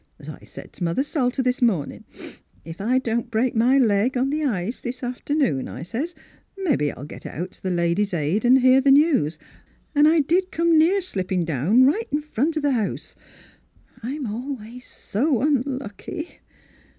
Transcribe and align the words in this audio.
As 0.17 0.29
I 0.29 0.39
said 0.45 0.73
t' 0.73 0.83
mother 0.83 1.03
Salter 1.03 1.43
this 1.43 1.61
morning,' 1.61 2.05
If 2.65 2.81
I 2.81 2.97
don't 2.97 3.29
break 3.29 3.53
my 3.55 3.77
Miss 3.77 3.81
Pkdlura's 3.81 3.81
Wedding 3.81 3.81
Gown 3.81 3.87
leg 3.89 4.17
on 4.17 4.29
the 4.31 4.43
ice 4.45 4.79
this 4.81 5.03
afternoon,' 5.03 5.67
I 5.67 5.81
says^ 5.83 6.15
* 6.37 6.57
mebbe 6.57 6.97
I'll 6.97 7.03
get 7.05 7.27
out 7.27 7.51
t' 7.51 7.59
th' 7.59 7.71
Ladies' 7.71 8.11
Aid 8.11 8.43
and 8.43 8.61
hear 8.61 8.81
the 8.81 8.89
news.' 8.89 9.37
An' 9.93 10.07
I 10.07 10.21
did 10.21 10.49
come 10.51 10.79
near 10.79 11.01
slip 11.01 11.27
pin' 11.27 11.45
down 11.45 11.85
right 11.85 12.07
in 12.11 12.21
front 12.21 12.57
o' 12.57 12.61
th' 12.61 12.73
house. 12.73 13.15
I'm 14.01 14.25
always 14.25 14.87
so 14.87 15.39
unlucky." 15.43 16.39